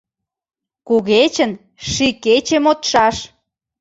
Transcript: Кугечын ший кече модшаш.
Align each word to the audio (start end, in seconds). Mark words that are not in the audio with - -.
Кугечын 0.87 1.51
ший 1.89 2.13
кече 2.23 2.57
модшаш. 2.63 3.17